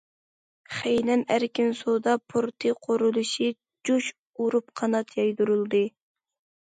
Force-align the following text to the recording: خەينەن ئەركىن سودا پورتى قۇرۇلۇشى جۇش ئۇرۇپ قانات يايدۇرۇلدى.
خەينەن 0.75 1.23
ئەركىن 1.35 1.69
سودا 1.81 2.15
پورتى 2.33 2.73
قۇرۇلۇشى 2.87 3.51
جۇش 3.91 4.09
ئۇرۇپ 4.39 4.73
قانات 4.83 5.15
يايدۇرۇلدى. 5.21 5.83